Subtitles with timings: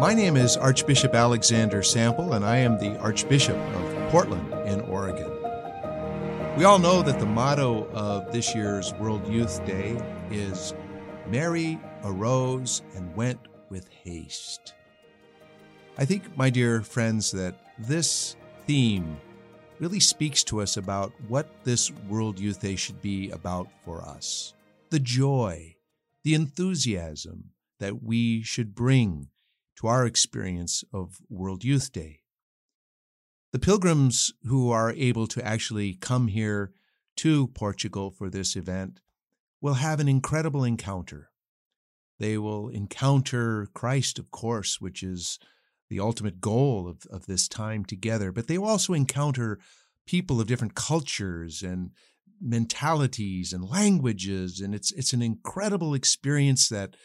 [0.00, 5.28] My name is Archbishop Alexander Sample, and I am the Archbishop of Portland in Oregon.
[6.56, 10.00] We all know that the motto of this year's World Youth Day
[10.30, 10.72] is
[11.26, 13.40] Mary arose and went
[13.70, 14.74] with haste.
[15.98, 18.36] I think, my dear friends, that this
[18.68, 19.16] theme
[19.80, 24.54] really speaks to us about what this World Youth Day should be about for us
[24.90, 25.74] the joy,
[26.22, 29.26] the enthusiasm that we should bring
[29.78, 32.20] to our experience of World Youth Day.
[33.52, 36.72] The pilgrims who are able to actually come here
[37.18, 39.00] to Portugal for this event
[39.60, 41.30] will have an incredible encounter.
[42.18, 45.38] They will encounter Christ, of course, which is
[45.88, 49.60] the ultimate goal of, of this time together, but they will also encounter
[50.06, 51.92] people of different cultures and
[52.40, 54.60] mentalities and languages.
[54.60, 56.96] And it's, it's an incredible experience that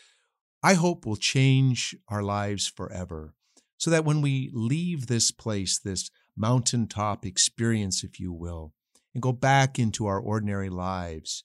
[0.64, 3.34] I hope will change our lives forever.
[3.78, 8.74] So that when we leave this place, this mountaintop experience, if you will,
[9.14, 11.44] and go back into our ordinary lives,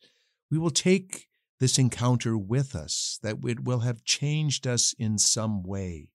[0.48, 1.26] we will take
[1.58, 6.10] this encounter with us, that it will have changed us in some way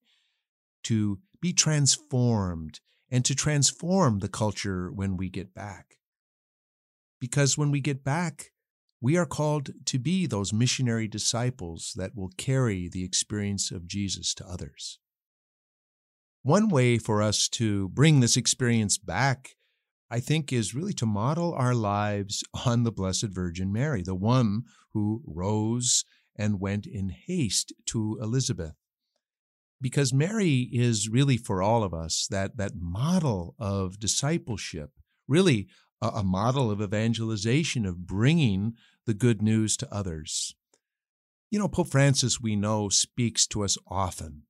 [0.83, 2.80] to be transformed
[3.11, 5.97] and to transform the culture when we get back.
[7.20, 8.52] Because when we get back,
[9.03, 14.33] we are called to be those missionary disciples that will carry the experience of Jesus
[14.33, 14.97] to others.
[16.41, 19.57] One way for us to bring this experience back,
[20.09, 24.61] I think, is really to model our lives on the Blessed Virgin Mary, the one
[24.93, 26.05] who rose
[26.37, 28.75] and went in haste to Elizabeth.
[29.81, 34.91] Because Mary is really for all of us that, that model of discipleship,
[35.27, 35.67] really
[36.01, 40.55] a, a model of evangelization, of bringing the good news to others.
[41.49, 44.43] You know, Pope Francis, we know, speaks to us often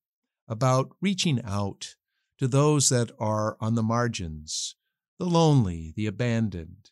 [0.47, 1.95] about reaching out
[2.39, 4.75] to those that are on the margins,
[5.19, 6.91] the lonely, the abandoned.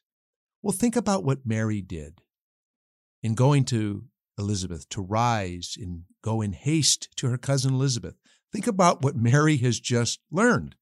[0.62, 2.22] Well, think about what Mary did
[3.24, 4.06] in going to
[4.38, 8.16] Elizabeth to rise and go in haste to her cousin Elizabeth.
[8.52, 10.76] Think about what Mary has just learned.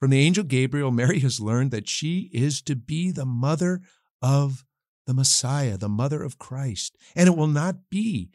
[0.00, 3.82] From the angel Gabriel, Mary has learned that she is to be the mother
[4.20, 4.64] of
[5.06, 6.96] the Messiah, the mother of Christ.
[7.14, 8.30] And it will not be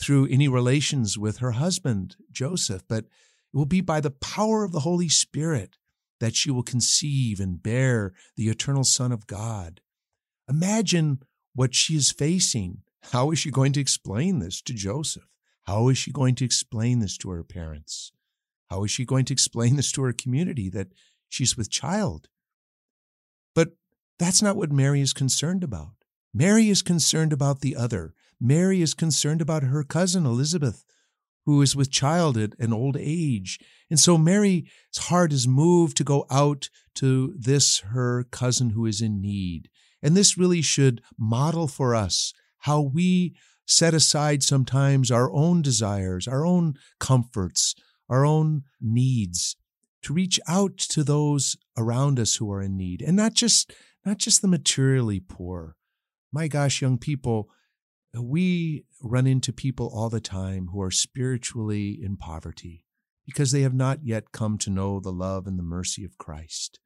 [0.00, 3.10] through any relations with her husband, Joseph, but it
[3.52, 5.76] will be by the power of the Holy Spirit
[6.20, 9.80] that she will conceive and bear the eternal Son of God.
[10.48, 11.20] Imagine
[11.54, 12.82] what she is facing.
[13.12, 15.28] How is she going to explain this to Joseph?
[15.64, 18.12] How is she going to explain this to her parents?
[18.70, 20.88] How is she going to explain this to her community that
[21.28, 22.28] she's with child?
[23.54, 23.72] But
[24.18, 25.97] that's not what Mary is concerned about.
[26.34, 28.14] Mary is concerned about the other.
[28.40, 30.84] Mary is concerned about her cousin Elizabeth,
[31.46, 33.58] who is with child at an old age.
[33.90, 34.68] And so Mary's
[34.98, 39.68] heart is moved to go out to this, her cousin who is in need.
[40.02, 43.34] And this really should model for us how we
[43.66, 47.74] set aside sometimes our own desires, our own comforts,
[48.08, 49.56] our own needs
[50.02, 53.72] to reach out to those around us who are in need and not just
[54.04, 55.76] not just the materially poor
[56.32, 57.48] my gosh, young people,
[58.14, 62.84] we run into people all the time who are spiritually in poverty
[63.26, 66.80] because they have not yet come to know the love and the mercy of Christ.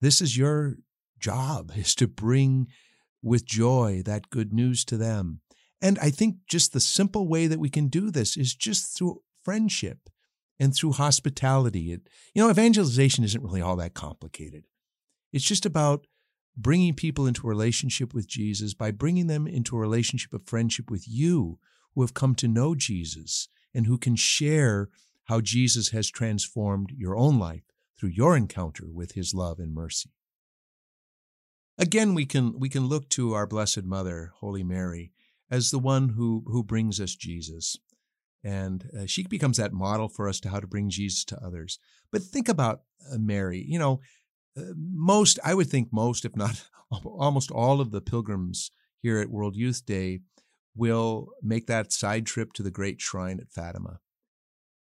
[0.00, 0.76] This is your
[1.18, 2.68] job is to bring
[3.22, 5.40] with joy that good news to them.
[5.80, 9.22] And I think just the simple way that we can do this is just through
[9.42, 10.10] friendship
[10.60, 11.92] and through hospitality.
[11.92, 12.02] It,
[12.34, 14.64] you know, evangelization isn't really all that complicated.
[15.32, 16.06] It's just about
[16.56, 20.90] bringing people into a relationship with Jesus by bringing them into a relationship of friendship
[20.90, 21.58] with you
[21.94, 24.88] who have come to know Jesus and who can share
[25.24, 27.62] how Jesus has transformed your own life
[27.98, 30.10] through your encounter with his love and mercy.
[31.78, 35.12] Again, we can, we can look to our Blessed Mother, Holy Mary,
[35.50, 37.76] as the one who, who brings us Jesus.
[38.44, 41.78] And uh, she becomes that model for us to how to bring Jesus to others.
[42.10, 43.64] But think about uh, Mary.
[43.66, 44.00] You know,
[44.56, 46.64] most, I would think most, if not
[47.04, 48.70] almost all of the pilgrims
[49.00, 50.20] here at World Youth Day
[50.74, 53.98] will make that side trip to the great shrine at Fatima.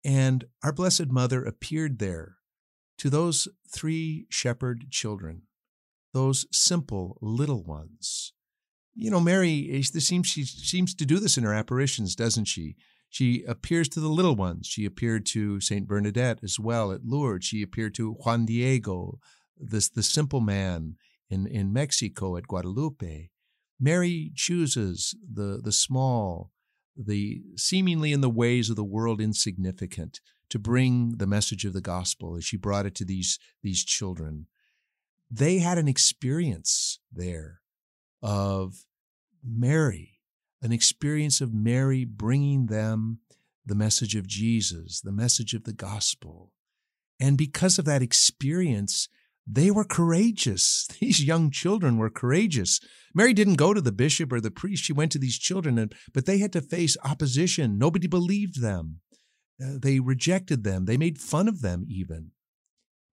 [0.04, 2.36] And our Blessed Mother appeared there
[2.98, 5.42] to those three shepherd children,
[6.12, 8.32] those simple little ones.
[8.94, 12.76] You know, Mary, eh, seems, she seems to do this in her apparitions, doesn't she?
[13.08, 14.66] She appears to the little ones.
[14.66, 17.46] She appeared to Saint Bernadette as well at Lourdes.
[17.46, 19.18] She appeared to Juan Diego,
[19.58, 20.96] this the simple man
[21.30, 23.30] in, in Mexico at Guadalupe.
[23.80, 26.52] Mary chooses the, the small,
[26.96, 31.80] the seemingly in the ways of the world insignificant to bring the message of the
[31.80, 34.46] gospel as she brought it to these, these children.
[35.30, 37.60] They had an experience there
[38.22, 38.84] of
[39.42, 40.20] Mary,
[40.62, 43.18] an experience of Mary bringing them
[43.66, 46.52] the message of Jesus, the message of the gospel.
[47.18, 49.08] And because of that experience,
[49.46, 50.88] they were courageous.
[51.00, 52.80] These young children were courageous.
[53.14, 54.84] Mary didn't go to the bishop or the priest.
[54.84, 57.78] She went to these children, and, but they had to face opposition.
[57.78, 59.00] Nobody believed them.
[59.62, 60.86] Uh, they rejected them.
[60.86, 62.32] They made fun of them, even.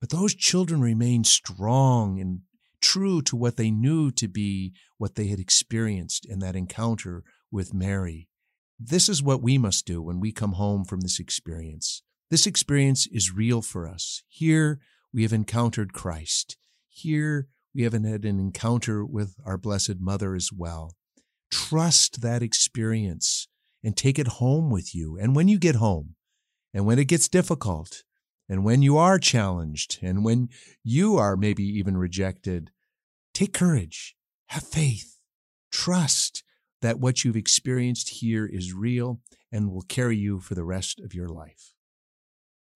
[0.00, 2.40] But those children remained strong and
[2.80, 7.74] true to what they knew to be what they had experienced in that encounter with
[7.74, 8.28] Mary.
[8.78, 12.02] This is what we must do when we come home from this experience.
[12.30, 14.22] This experience is real for us.
[14.28, 14.78] Here,
[15.12, 16.56] we have encountered Christ.
[16.88, 20.94] Here we haven't had an encounter with our Blessed Mother as well.
[21.50, 23.48] Trust that experience
[23.82, 25.16] and take it home with you.
[25.16, 26.14] And when you get home,
[26.74, 28.02] and when it gets difficult,
[28.48, 30.48] and when you are challenged, and when
[30.82, 32.70] you are maybe even rejected,
[33.32, 34.16] take courage,
[34.46, 35.18] have faith,
[35.70, 36.42] trust
[36.80, 39.20] that what you've experienced here is real
[39.50, 41.72] and will carry you for the rest of your life.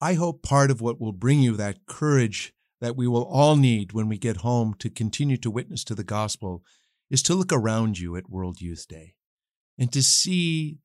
[0.03, 3.93] I hope part of what will bring you that courage that we will all need
[3.93, 6.65] when we get home to continue to witness to the gospel
[7.09, 9.15] is to look around you at World Youth Day
[9.79, 10.81] and to see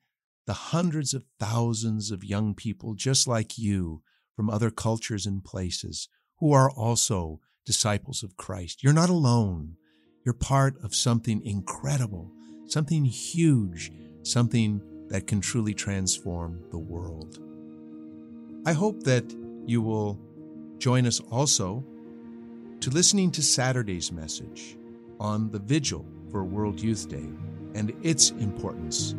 [0.46, 4.04] the hundreds of thousands of young people just like you
[4.36, 8.84] from other cultures and places who are also disciples of Christ.
[8.84, 9.78] You're not alone.
[10.24, 12.31] You're part of something incredible,
[12.68, 13.92] something huge,
[14.22, 17.46] something that can truly transform the world.
[18.68, 19.24] I hope that
[19.66, 20.19] you will
[20.78, 21.86] join us also
[22.81, 24.78] to listening to Saturday's message
[25.22, 27.30] on the vigil for World Youth Day
[27.75, 29.16] and its importance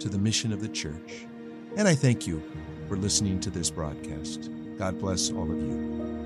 [0.00, 1.28] to the mission of the church.
[1.76, 2.42] And I thank you
[2.88, 4.50] for listening to this broadcast.
[4.78, 6.17] God bless all of you.